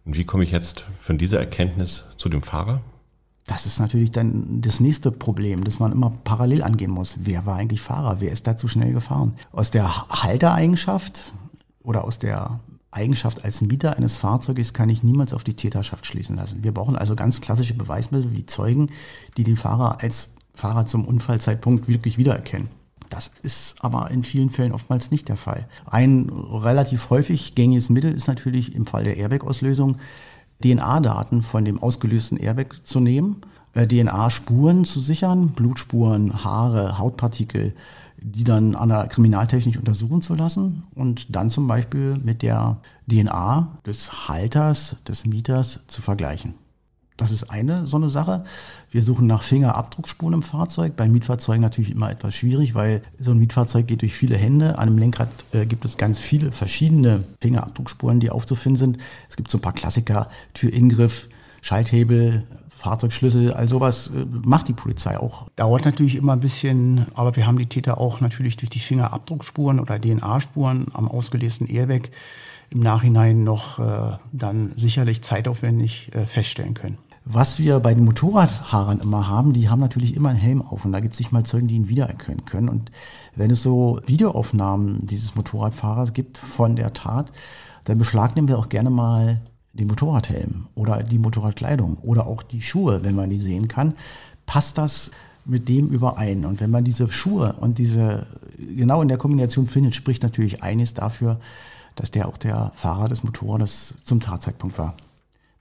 [0.05, 2.81] Und wie komme ich jetzt von dieser Erkenntnis zu dem Fahrer?
[3.45, 7.17] Das ist natürlich dann das nächste Problem, das man immer parallel angehen muss.
[7.21, 8.21] Wer war eigentlich Fahrer?
[8.21, 9.33] Wer ist da zu schnell gefahren?
[9.51, 11.33] Aus der Haltereigenschaft
[11.83, 12.59] oder aus der
[12.91, 16.63] Eigenschaft als Mieter eines Fahrzeuges kann ich niemals auf die Täterschaft schließen lassen.
[16.63, 18.89] Wir brauchen also ganz klassische Beweismittel wie Zeugen,
[19.37, 22.69] die den Fahrer als Fahrer zum Unfallzeitpunkt wirklich wiedererkennen.
[23.09, 25.67] Das ist aber in vielen Fällen oftmals nicht der Fall.
[25.85, 29.97] Ein relativ häufig gängiges Mittel ist natürlich im Fall der Airbag-Auslösung
[30.63, 33.41] DNA-Daten von dem ausgelösten Airbag zu nehmen,
[33.73, 37.73] äh, DNA-Spuren zu sichern, Blutspuren, Haare, Hautpartikel,
[38.21, 42.77] die dann an der Kriminaltechnik untersuchen zu lassen und dann zum Beispiel mit der
[43.09, 46.53] DNA des Halters, des Mieters zu vergleichen.
[47.19, 48.45] Das ist eine so eine Sache.
[48.91, 50.95] Wir suchen nach Fingerabdruckspuren im Fahrzeug.
[50.95, 54.77] Bei Mietfahrzeugen natürlich immer etwas schwierig, weil so ein Mietfahrzeug geht durch viele Hände.
[54.79, 58.97] An einem Lenkrad äh, gibt es ganz viele verschiedene Fingerabdruckspuren, die aufzufinden sind.
[59.29, 61.27] Es gibt so ein paar Klassiker, Türingriff,
[61.61, 62.45] Schalthebel,
[62.79, 65.47] Fahrzeugschlüssel, all sowas äh, macht die Polizei auch.
[65.57, 69.81] Dauert natürlich immer ein bisschen, aber wir haben die Täter auch natürlich durch die Fingerabdruckspuren
[69.81, 72.09] oder DNA-Spuren am ausgelesenen Airbag
[72.69, 76.97] im Nachhinein noch äh, dann sicherlich zeitaufwendig äh, feststellen können.
[77.25, 80.93] Was wir bei den Motorradfahrern immer haben, die haben natürlich immer einen Helm auf und
[80.93, 82.69] da gibt es nicht mal Zeugen, die ihn wiedererkennen können.
[82.69, 82.91] Und
[83.35, 87.31] wenn es so Videoaufnahmen dieses Motorradfahrers gibt von der Tat,
[87.83, 89.41] dann beschlagnehmen wir auch gerne mal
[89.73, 93.93] den Motorradhelm oder die Motorradkleidung oder auch die Schuhe, wenn man die sehen kann.
[94.45, 95.11] Passt das
[95.45, 96.45] mit dem überein?
[96.45, 98.27] Und wenn man diese Schuhe und diese
[98.57, 101.39] genau in der Kombination findet, spricht natürlich eines dafür,
[101.95, 104.95] dass der auch der Fahrer des Motorrades zum Tatzeitpunkt war.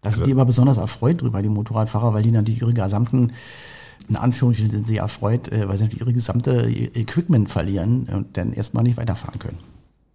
[0.03, 3.33] Da sind die immer besonders erfreut drüber, die Motorradfahrer, weil die natürlich ihre gesamten,
[4.09, 8.53] in Anführungsstrichen sind sie erfreut, äh, weil sie natürlich ihre gesamte Equipment verlieren und dann
[8.53, 9.59] erstmal nicht weiterfahren können.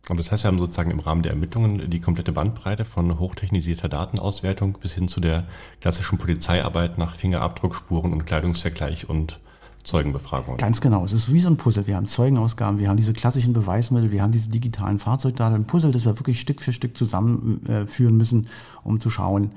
[0.10, 3.88] Aber das heißt, wir haben sozusagen im Rahmen der Ermittlungen die komplette Bandbreite von hochtechnisierter
[3.88, 5.48] Datenauswertung bis hin zu der
[5.80, 9.40] klassischen Polizeiarbeit nach Fingerabdruckspuren und Kleidungsvergleich und
[9.84, 10.58] Zeugenbefragung.
[10.58, 11.06] Ganz genau.
[11.06, 11.88] Es ist wie so ein Puzzle.
[11.88, 15.56] Wir haben Zeugenausgaben, wir haben diese klassischen Beweismittel, wir haben diese digitalen Fahrzeugdaten.
[15.56, 18.48] Ein Puzzle, das wir wirklich Stück für Stück zusammenführen müssen,
[18.84, 19.52] um zu schauen,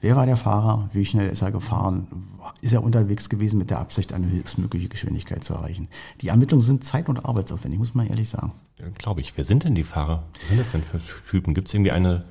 [0.00, 2.06] wer war der Fahrer, wie schnell ist er gefahren,
[2.60, 5.88] ist er unterwegs gewesen mit der Absicht, eine höchstmögliche Geschwindigkeit zu erreichen.
[6.20, 8.52] Die Ermittlungen sind zeit- und arbeitsaufwendig, muss man ehrlich sagen.
[8.78, 9.36] Ja, Glaube ich.
[9.36, 10.24] Wer sind denn die Fahrer?
[10.40, 11.54] Was sind das denn für Typen?
[11.54, 12.24] Gibt es irgendwie eine,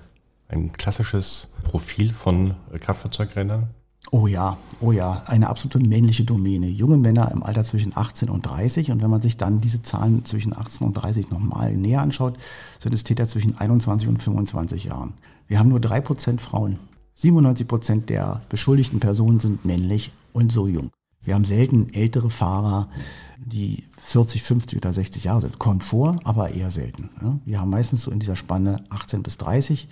[0.47, 3.69] ein klassisches Profil von Kraftfahrzeugrädern?
[4.11, 6.67] Oh ja, oh ja, eine absolute männliche Domäne.
[6.67, 8.91] Junge Männer im Alter zwischen 18 und 30.
[8.91, 12.37] Und wenn man sich dann diese Zahlen zwischen 18 und 30 nochmal näher anschaut,
[12.79, 15.13] sind es Täter zwischen 21 und 25 Jahren.
[15.47, 16.77] Wir haben nur 3% Frauen.
[17.17, 20.91] 97% der beschuldigten Personen sind männlich und so jung.
[21.23, 22.89] Wir haben selten ältere Fahrer,
[23.37, 25.59] die 40, 50 oder 60 Jahre sind.
[25.59, 27.41] Kommt vor, aber eher selten.
[27.45, 29.87] Wir haben meistens so in dieser Spanne 18 bis 30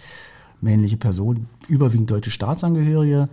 [0.61, 3.29] männliche Personen, überwiegend deutsche Staatsangehörige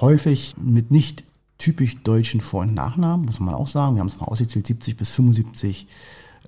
[0.00, 1.24] häufig mit nicht
[1.58, 3.96] typisch deutschen Vor- und Nachnamen, muss man auch sagen.
[3.96, 5.86] Wir haben es mal ausgezählt, 70 bis 75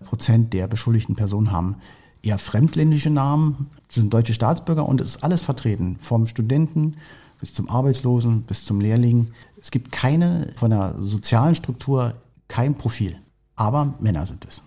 [0.04, 1.76] Prozent der beschuldigten Personen haben
[2.22, 6.96] eher fremdländische Namen, sind deutsche Staatsbürger und es ist alles vertreten, vom Studenten
[7.40, 9.28] bis zum Arbeitslosen, bis zum Lehrling.
[9.60, 12.14] Es gibt keine von der sozialen Struktur
[12.48, 13.16] kein Profil,
[13.56, 14.62] aber Männer sind es.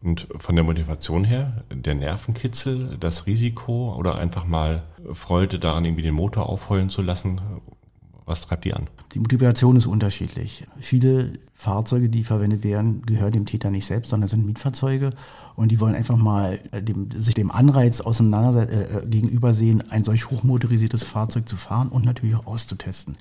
[0.00, 6.02] Und von der Motivation her, der Nervenkitzel, das Risiko oder einfach mal Freude daran, irgendwie
[6.02, 7.40] den Motor aufheulen zu lassen,
[8.28, 8.88] was treibt die an?
[9.14, 10.66] Die Motivation ist unterschiedlich.
[10.78, 15.10] Viele Fahrzeuge, die verwendet werden, gehören dem Täter nicht selbst, sondern sind Mietfahrzeuge
[15.56, 19.82] und die wollen einfach mal äh, dem, sich dem Anreiz auseinander äh, äh, gegenüber sehen,
[19.90, 23.16] ein solch hochmotorisiertes Fahrzeug zu fahren und natürlich auch auszutesten.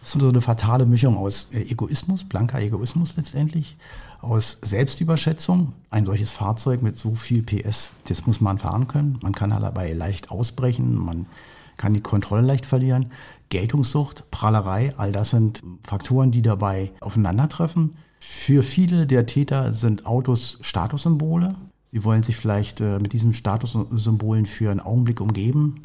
[0.00, 3.76] Das ist so eine fatale Mischung aus äh, Egoismus, blanker Egoismus letztendlich,
[4.20, 5.72] aus Selbstüberschätzung.
[5.90, 9.18] Ein solches Fahrzeug mit so viel PS, das muss man fahren können.
[9.22, 11.26] Man kann dabei leicht ausbrechen, man
[11.76, 13.06] kann die Kontrolle leicht verlieren.
[13.48, 17.96] Geltungssucht, Prahlerei, all das sind Faktoren, die dabei aufeinandertreffen.
[18.18, 21.54] Für viele der Täter sind Autos Statussymbole.
[21.86, 25.76] Sie wollen sich vielleicht äh, mit diesen Statussymbolen für einen Augenblick umgeben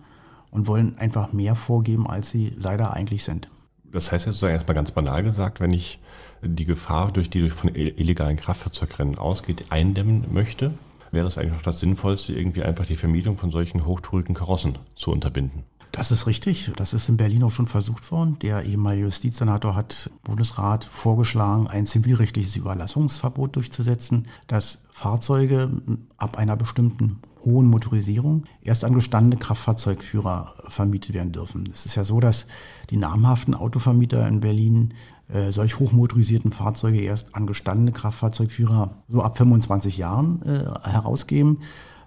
[0.50, 3.50] und wollen einfach mehr vorgeben, als sie leider eigentlich sind.
[3.92, 6.00] Das heißt jetzt sozusagen erstmal ganz banal gesagt, wenn ich
[6.42, 10.74] die Gefahr, durch die von illegalen Kraftfahrzeugrennen ausgeht, eindämmen möchte,
[11.12, 15.12] wäre es eigentlich auch das Sinnvollste, irgendwie einfach die Vermietung von solchen hochtourigen Karossen zu
[15.12, 15.64] unterbinden.
[15.92, 16.72] Das ist richtig.
[16.78, 18.38] Das ist in Berlin auch schon versucht worden.
[18.42, 25.70] Der ehemalige Justizsenator hat Bundesrat vorgeschlagen, ein zivilrechtliches Überlassungsverbot durchzusetzen, dass Fahrzeuge
[26.18, 31.68] ab einer bestimmten hohen Motorisierung erst an gestandene Kraftfahrzeugführer vermietet werden dürfen.
[31.74, 32.46] Es ist ja so, dass
[32.90, 34.94] die namhaften Autovermieter in Berlin
[35.28, 41.60] äh, solch hochmotorisierten Fahrzeuge erst an gestandene Kraftfahrzeugführer so ab 25 Jahren äh, herausgeben.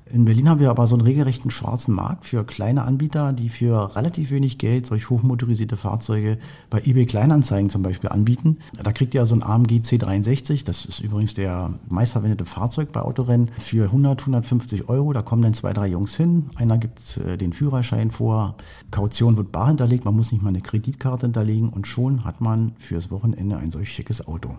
[0.06, 3.96] In Berlin haben wir aber so einen regelrechten schwarzen Markt für kleine Anbieter, die für
[3.96, 6.38] relativ wenig Geld solch hochmotorisierte Fahrzeuge
[6.68, 8.58] bei eBay Kleinanzeigen zum Beispiel anbieten.
[8.82, 13.50] Da kriegt ihr so ein AMG C63, das ist übrigens der meistverwendete Fahrzeug bei Autorennen,
[13.56, 15.14] für 100, 150 Euro.
[15.14, 16.50] Da kommen dann zwei, drei Jungs hin.
[16.56, 18.56] Einer gibt äh, den Führerschein vor,
[18.90, 22.72] Kaution wird bar hinterlegt, man muss nicht mal eine Kreditkarte hinterlegen und schon hat man
[22.78, 24.58] fürs Wochenende ein solch schickes Auto.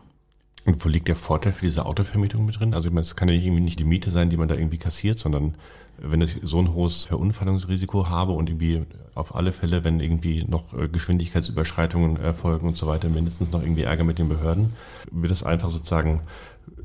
[0.65, 2.73] Und wo liegt der Vorteil für diese Autovermietung mit drin?
[2.73, 4.79] Also ich meine, es kann ja irgendwie nicht die Miete sein, die man da irgendwie
[4.79, 5.53] kassiert, sondern
[5.97, 10.73] wenn ich so ein hohes Verunfallungsrisiko habe und irgendwie auf alle Fälle, wenn irgendwie noch
[10.77, 14.73] äh, Geschwindigkeitsüberschreitungen erfolgen und so weiter, mindestens noch irgendwie Ärger mit den Behörden,
[15.11, 16.21] wird das einfach sozusagen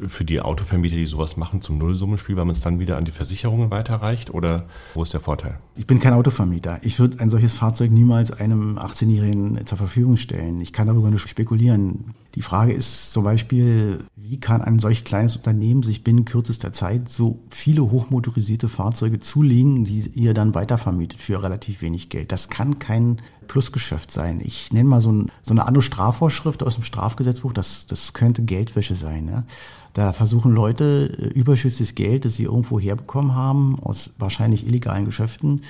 [0.07, 3.11] für die Autovermieter, die sowas machen, zum Nullsummenspiel, weil man es dann wieder an die
[3.11, 4.33] Versicherungen weiterreicht?
[4.33, 5.59] Oder wo ist der Vorteil?
[5.77, 6.79] Ich bin kein Autovermieter.
[6.83, 10.61] Ich würde ein solches Fahrzeug niemals einem 18-Jährigen zur Verfügung stellen.
[10.61, 12.15] Ich kann darüber nur spekulieren.
[12.35, 17.09] Die Frage ist zum Beispiel, wie kann ein solch kleines Unternehmen sich binnen kürzester Zeit
[17.09, 22.20] so viele hochmotorisierte Fahrzeuge zulegen, die ihr dann weitervermietet für relativ wenig Geld?
[22.27, 24.41] Das kann kein Plusgeschäft sein.
[24.43, 28.43] Ich nenne mal so, ein, so eine andere Strafvorschrift aus dem Strafgesetzbuch, das, das könnte
[28.43, 29.25] Geldwäsche sein.
[29.25, 29.45] Ne?
[29.93, 35.63] Da versuchen Leute äh, überschüssiges Geld, das sie irgendwo herbekommen haben, aus wahrscheinlich illegalen Geschäften,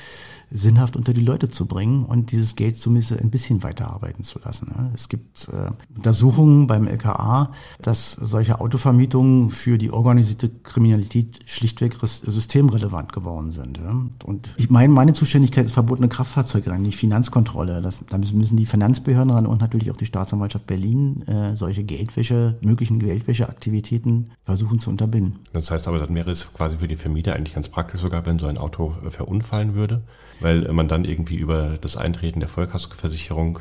[0.50, 4.90] sinnhaft unter die Leute zu bringen und dieses Geld zumindest ein bisschen weiterarbeiten zu lassen.
[4.92, 13.12] Es gibt äh, Untersuchungen beim LKA, dass solche Autovermietungen für die organisierte Kriminalität schlichtweg systemrelevant
[13.12, 13.80] geworden sind.
[14.24, 17.80] Und ich meine, meine Zuständigkeit ist verbotene Kraftfahrzeugrennen, nicht Finanzkontrolle.
[17.80, 22.58] Das, da müssen die Finanzbehörden ran und natürlich auch die Staatsanwaltschaft Berlin äh, solche Geldwäsche,
[22.60, 25.38] möglichen Geldwäscheaktivitäten versuchen zu unterbinden.
[25.52, 28.38] Das heißt aber, dann wäre es quasi für die Vermieter eigentlich ganz praktisch sogar, wenn
[28.38, 30.02] so ein Auto verunfallen würde
[30.40, 33.60] weil man dann irgendwie über das Eintreten der Vollkaskoversicherung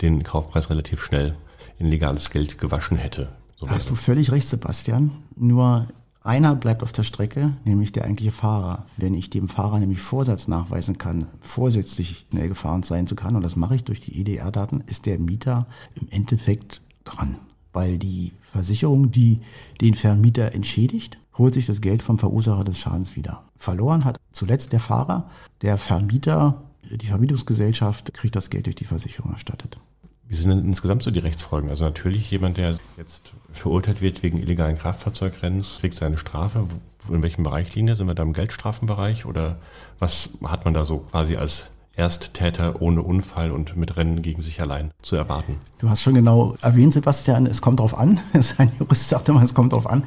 [0.00, 1.36] den Kaufpreis relativ schnell
[1.78, 3.28] in legales Geld gewaschen hätte.
[3.56, 5.10] So Hast du völlig recht, Sebastian.
[5.36, 5.88] Nur
[6.22, 8.84] einer bleibt auf der Strecke, nämlich der eigentliche Fahrer.
[8.96, 13.42] Wenn ich dem Fahrer nämlich Vorsatz nachweisen kann, vorsätzlich schnell gefahren sein zu können, und
[13.42, 17.36] das mache ich durch die EDR-Daten, ist der Mieter im Endeffekt dran.
[17.72, 19.40] Weil die Versicherung, die
[19.80, 23.44] den Vermieter entschädigt, holt sich das Geld vom Verursacher des Schadens wieder.
[23.56, 25.30] Verloren hat zuletzt der Fahrer,
[25.62, 29.78] der Vermieter, die Vermietungsgesellschaft kriegt das Geld durch die Versicherung erstattet.
[30.28, 31.70] Wie sind denn insgesamt so die Rechtsfolgen?
[31.70, 36.66] Also natürlich jemand, der jetzt verurteilt wird wegen illegalen Kraftfahrzeugrennens, kriegt seine Strafe.
[37.08, 37.96] In welchem Bereich liegen wir?
[37.96, 39.56] Sind wir da im Geldstrafenbereich oder
[39.98, 44.60] was hat man da so quasi als Ersttäter ohne Unfall und mit Rennen gegen sich
[44.60, 45.56] allein zu erwarten.
[45.78, 48.20] Du hast schon genau erwähnt, Sebastian, es kommt drauf an.
[48.40, 50.04] Sein Jurist sagte mal, es kommt drauf an.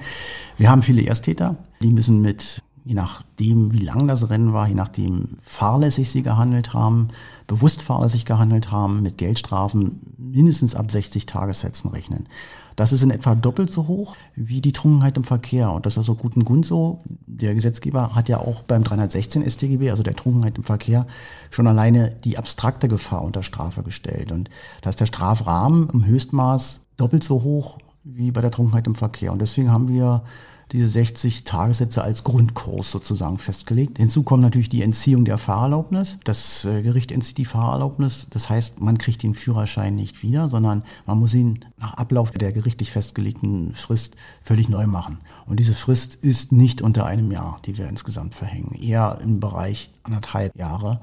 [0.58, 4.74] Wir haben viele Ersttäter, die müssen mit, je nachdem, wie lang das Rennen war, je
[4.74, 7.10] nachdem fahrlässig sie gehandelt haben,
[7.46, 12.30] bewusst fahrlässig gehandelt haben, mit Geldstrafen mindestens ab 60 Tagessätzen rechnen.
[12.76, 15.72] Das ist in etwa doppelt so hoch wie die Trunkenheit im Verkehr.
[15.72, 17.02] Und das ist aus gutem Grund so.
[17.06, 21.08] Der Gesetzgeber hat ja auch beim 316 StGB, also der Trunkenheit im Verkehr,
[21.50, 24.32] schon alleine die abstrakte Gefahr unter Strafe gestellt.
[24.32, 24.50] Und
[24.82, 29.32] da ist der Strafrahmen im Höchstmaß doppelt so hoch wie bei der Trunkenheit im Verkehr.
[29.32, 30.24] Und deswegen haben wir
[30.72, 33.98] diese 60 Tagessätze als Grundkurs sozusagen festgelegt.
[33.98, 36.18] Hinzu kommt natürlich die Entziehung der Fahrerlaubnis.
[36.24, 38.28] Das äh, Gericht entzieht die Fahrerlaubnis.
[38.30, 42.54] Das heißt, man kriegt den Führerschein nicht wieder, sondern man muss ihn nach Ablauf der
[42.54, 45.20] gerichtlich festgelegten Frist völlig neu machen.
[45.46, 48.74] Und diese Frist ist nicht unter einem Jahr, die wir insgesamt verhängen.
[48.74, 51.00] Eher im Bereich anderthalb Jahre,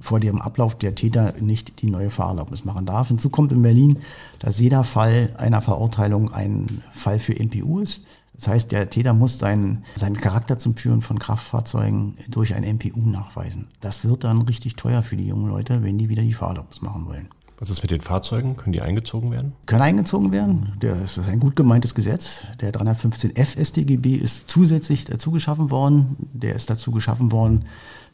[0.00, 3.08] vor dem Ablauf der Täter nicht die neue Fahrerlaubnis machen darf.
[3.08, 3.98] Hinzu kommt in Berlin,
[4.38, 8.02] dass jeder Fall einer Verurteilung ein Fall für NPU ist.
[8.38, 13.00] Das heißt, der Täter muss seinen, seinen Charakter zum Führen von Kraftfahrzeugen durch ein MPU
[13.00, 13.66] nachweisen.
[13.80, 17.06] Das wird dann richtig teuer für die jungen Leute, wenn die wieder die Fahrerlaubnis machen
[17.06, 17.28] wollen.
[17.58, 18.56] Was ist mit den Fahrzeugen?
[18.56, 19.52] Können die eingezogen werden?
[19.66, 20.76] Können eingezogen werden.
[20.78, 22.44] Das ist ein gut gemeintes Gesetz.
[22.60, 26.16] Der 315f StGB ist zusätzlich dazu geschaffen worden.
[26.32, 27.64] Der ist dazu geschaffen worden,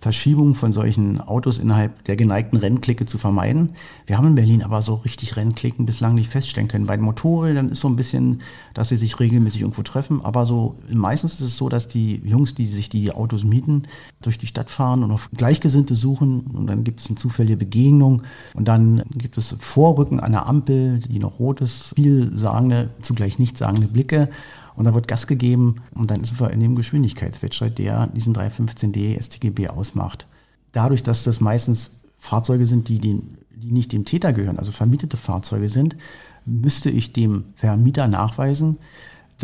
[0.05, 3.71] Verschiebung von solchen Autos innerhalb der geneigten Rennklicke zu vermeiden.
[4.05, 6.85] Wir haben in Berlin aber so richtig Rennklicken bislang nicht feststellen können.
[6.85, 8.43] Bei den Motorrädern ist so ein bisschen,
[8.75, 12.53] dass sie sich regelmäßig irgendwo treffen, aber so meistens ist es so, dass die Jungs,
[12.53, 13.85] die sich die Autos mieten,
[14.21, 16.40] durch die Stadt fahren und auf Gleichgesinnte suchen.
[16.53, 18.25] Und dann gibt es eine zufällige Begegnung.
[18.53, 23.88] Und dann gibt es Vorrücken an der Ampel, die noch rot ist, vielsagende, zugleich nichtssagende
[23.88, 24.29] Blicke
[24.77, 29.21] und da wird Gas gegeben und dann sind wir in dem Geschwindigkeitswettstreit, der diesen 315D
[29.23, 30.27] StGB ausmacht.
[30.73, 35.17] Dadurch, dass das meistens Fahrzeuge sind, die, den, die nicht dem Täter gehören, also vermietete
[35.17, 35.97] Fahrzeuge sind,
[36.45, 38.79] müsste ich dem Vermieter nachweisen,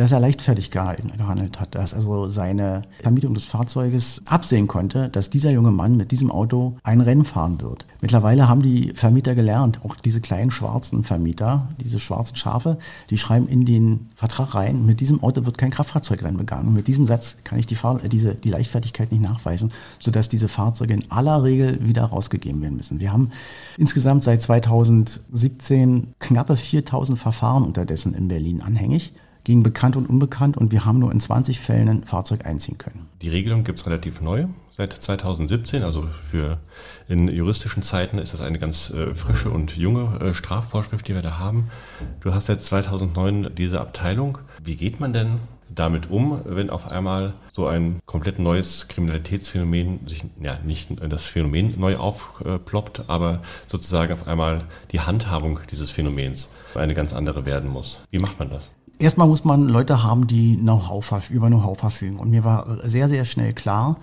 [0.01, 5.51] dass er leichtfertig gehandelt hat, dass also seine Vermietung des Fahrzeuges absehen konnte, dass dieser
[5.51, 7.85] junge Mann mit diesem Auto ein Rennen fahren wird.
[8.01, 12.79] Mittlerweile haben die Vermieter gelernt, auch diese kleinen schwarzen Vermieter, diese schwarzen Schafe,
[13.11, 16.73] die schreiben in den Vertrag rein, mit diesem Auto wird kein Kraftfahrzeugrennen begangen.
[16.73, 20.95] Mit diesem Satz kann ich die, Fahr diese, die Leichtfertigkeit nicht nachweisen, sodass diese Fahrzeuge
[20.95, 23.01] in aller Regel wieder rausgegeben werden müssen.
[23.01, 23.33] Wir haben
[23.77, 29.13] insgesamt seit 2017 knappe 4000 Verfahren unterdessen in Berlin anhängig
[29.45, 33.09] gegen bekannt und unbekannt und wir haben nur in 20 Fällen ein Fahrzeug einziehen können.
[33.23, 36.59] Die Regelung gibt es relativ neu seit 2017, also für
[37.07, 41.23] in juristischen Zeiten ist das eine ganz äh, frische und junge äh, Strafvorschrift, die wir
[41.23, 41.71] da haben.
[42.21, 44.39] Du hast seit 2009 diese Abteilung.
[44.63, 45.41] Wie geht man denn
[45.75, 51.79] damit um, wenn auf einmal so ein komplett neues Kriminalitätsphänomen sich, ja, nicht das Phänomen
[51.79, 58.01] neu aufploppt, aber sozusagen auf einmal die Handhabung dieses Phänomens eine ganz andere werden muss.
[58.11, 58.71] Wie macht man das?
[59.01, 62.19] Erstmal muss man Leute haben, die Know-how über Know-how verfügen.
[62.19, 63.97] Und mir war sehr, sehr schnell klar,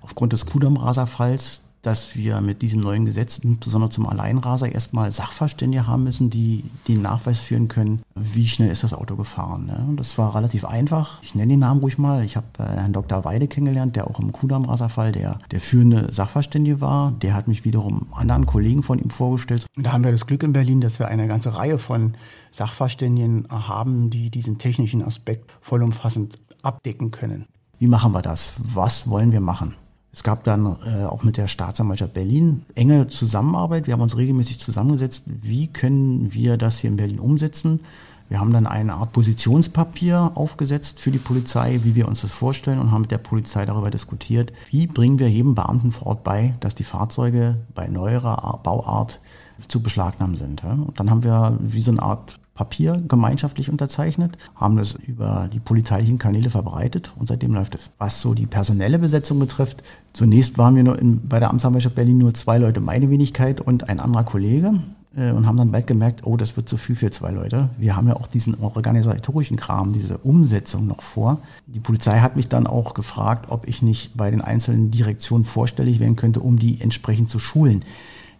[0.00, 6.04] aufgrund des Kudam-Raser-Falls, dass wir mit diesem neuen Gesetz, insbesondere zum Alleinraser, erstmal Sachverständige haben
[6.04, 9.66] müssen, die den Nachweis führen können, wie schnell ist das Auto gefahren.
[9.66, 9.94] Ne?
[9.96, 11.22] Das war relativ einfach.
[11.22, 12.24] Ich nenne den Namen ruhig mal.
[12.24, 13.24] Ich habe äh, Herrn Dr.
[13.26, 17.12] Weide kennengelernt, der auch im Kudamm-Raserfall der, der führende Sachverständige war.
[17.12, 19.66] Der hat mich wiederum anderen Kollegen von ihm vorgestellt.
[19.76, 22.14] Da haben wir das Glück in Berlin, dass wir eine ganze Reihe von
[22.50, 27.44] Sachverständigen haben, die diesen technischen Aspekt vollumfassend abdecken können.
[27.78, 28.54] Wie machen wir das?
[28.58, 29.74] Was wollen wir machen?
[30.14, 33.88] Es gab dann äh, auch mit der Staatsanwaltschaft Berlin enge Zusammenarbeit.
[33.88, 37.80] Wir haben uns regelmäßig zusammengesetzt, wie können wir das hier in Berlin umsetzen.
[38.28, 42.78] Wir haben dann eine Art Positionspapier aufgesetzt für die Polizei, wie wir uns das vorstellen
[42.78, 46.54] und haben mit der Polizei darüber diskutiert, wie bringen wir jedem Beamten vor Ort bei,
[46.60, 49.20] dass die Fahrzeuge bei neuerer Bauart
[49.66, 50.62] zu beschlagnahmen sind.
[50.62, 55.58] Und dann haben wir wie so eine Art Papier gemeinschaftlich unterzeichnet, haben das über die
[55.58, 57.90] polizeilichen Kanäle verbreitet und seitdem läuft es.
[57.98, 59.82] Was so die personelle Besetzung betrifft,
[60.14, 63.90] zunächst waren wir nur in, bei der Amtsanwaltschaft Berlin nur zwei Leute, meine Wenigkeit und
[63.90, 64.72] ein anderer Kollege
[65.16, 67.68] äh, und haben dann bald gemerkt, oh, das wird zu viel für zwei Leute.
[67.76, 71.40] Wir haben ja auch diesen organisatorischen Kram, diese Umsetzung noch vor.
[71.66, 76.00] Die Polizei hat mich dann auch gefragt, ob ich nicht bei den einzelnen Direktionen vorstellig
[76.00, 77.84] werden könnte, um die entsprechend zu schulen.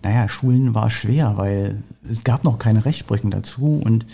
[0.03, 4.07] Naja, Schulen war schwer, weil es gab noch keine Rechtsprechung dazu und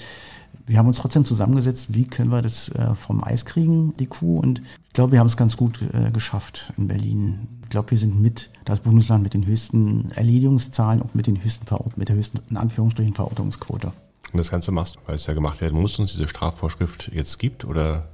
[0.71, 4.39] wir haben uns trotzdem zusammengesetzt, wie können wir das äh, vom Eis kriegen, die Kuh.
[4.39, 7.49] Und ich glaube, wir haben es ganz gut äh, geschafft in Berlin.
[7.65, 11.67] Ich glaube, wir sind mit das Bundesland mit den höchsten Erledigungszahlen und mit den höchsten
[11.67, 13.89] Verort mit der höchsten, in Anführungsstrichen, Verortungsquote.
[14.33, 17.11] Und das Ganze machst du, weil es ja gemacht werden muss und es diese Strafvorschrift
[17.13, 17.65] jetzt gibt?
[17.65, 18.09] Oder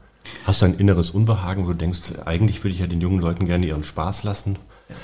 [0.46, 3.44] hast du ein inneres Unbehagen, wo du denkst, eigentlich würde ich ja den jungen Leuten
[3.44, 4.56] gerne ihren Spaß lassen?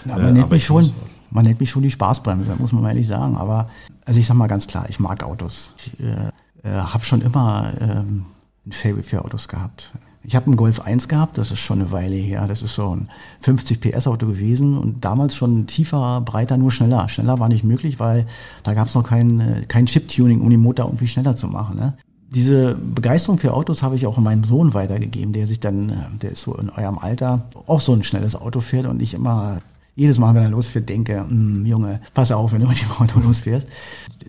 [0.07, 0.95] Ja, man äh, nennt mich schon,
[1.29, 3.37] man nennt mich schon die Spaßbremse, muss man mal ehrlich sagen.
[3.37, 3.69] Aber
[4.07, 5.75] also ich sag mal ganz klar, ich mag Autos.
[5.77, 6.32] Ich äh,
[6.63, 8.27] äh, habe schon immer ähm,
[8.67, 9.93] ein Fable für Autos gehabt.
[10.25, 12.47] Ich habe einen Golf 1 gehabt, das ist schon eine Weile her.
[12.47, 13.09] Das ist so ein
[13.41, 17.09] 50 PS Auto gewesen und damals schon tiefer, breiter, nur schneller.
[17.09, 18.27] Schneller war nicht möglich, weil
[18.63, 21.77] da gab es noch kein, äh, kein Chip-Tuning, um den Motor irgendwie schneller zu machen.
[21.77, 21.95] Ne?
[22.31, 26.33] Diese Begeisterung für Autos habe ich auch meinem Sohn weitergegeben, der sich dann, äh, der
[26.33, 29.59] ist so in eurem Alter, auch so ein schnelles Auto fährt und ich immer
[29.95, 33.21] jedes Mal, wenn er losfährt, denke, hm, Junge, pass auf, wenn du mit dem Auto
[33.21, 33.69] losfährst.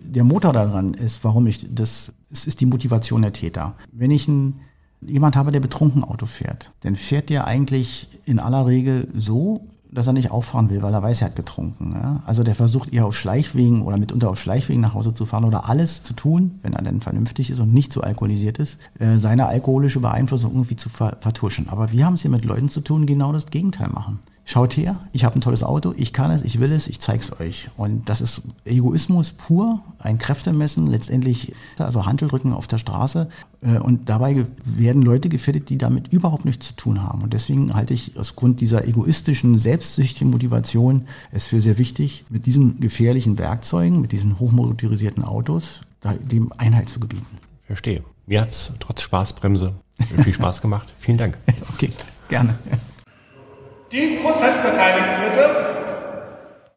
[0.02, 3.74] Der Motor daran ist, warum ich das, es ist die Motivation der Täter.
[3.92, 4.60] Wenn ich ein,
[5.00, 10.08] jemand habe, der betrunken Auto fährt, dann fährt der eigentlich in aller Regel so, dass
[10.08, 11.92] er nicht auffahren will, weil er weiß, er hat getrunken.
[11.92, 12.22] Ja?
[12.26, 15.68] Also der versucht eher auf Schleichwegen oder mitunter auf Schleichwegen nach Hause zu fahren oder
[15.68, 19.46] alles zu tun, wenn er denn vernünftig ist und nicht zu alkoholisiert ist, äh, seine
[19.46, 21.68] alkoholische Beeinflussung irgendwie zu vertuschen.
[21.68, 24.76] Aber wir haben es hier mit Leuten zu tun, die genau das Gegenteil machen schaut
[24.76, 27.40] her, ich habe ein tolles Auto, ich kann es, ich will es, ich zeige es
[27.40, 27.70] euch.
[27.76, 33.28] Und das ist Egoismus pur, ein Kräftemessen, letztendlich also Handelrücken auf der Straße.
[33.62, 37.22] Äh, und dabei werden Leute gefährdet, die damit überhaupt nichts zu tun haben.
[37.22, 42.46] Und deswegen halte ich aus Grund dieser egoistischen, selbstsüchtigen Motivation es für sehr wichtig, mit
[42.46, 45.80] diesen gefährlichen Werkzeugen, mit diesen hochmotorisierten Autos,
[46.30, 47.38] dem Einhalt zu gebieten.
[47.66, 48.04] Verstehe.
[48.26, 49.74] Mir hat es trotz Spaßbremse
[50.22, 50.92] viel Spaß gemacht.
[50.98, 51.38] Vielen Dank.
[51.72, 51.90] okay,
[52.28, 52.58] gerne.
[53.94, 55.83] Die Prozessbeteiligten bitte.